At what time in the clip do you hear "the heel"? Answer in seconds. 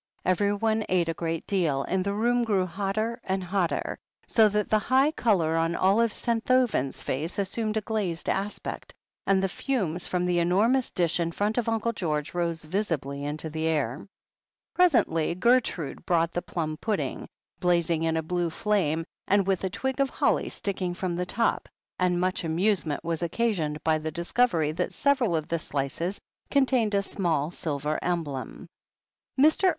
15.05-15.21